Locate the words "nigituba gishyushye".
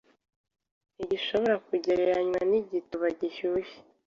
2.49-3.79